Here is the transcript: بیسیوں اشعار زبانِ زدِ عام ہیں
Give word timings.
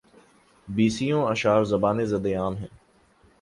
بیسیوں 0.67 1.21
اشعار 1.27 1.63
زبانِ 1.63 1.97
زدِ 2.05 2.25
عام 2.35 2.55
ہیں 2.57 2.71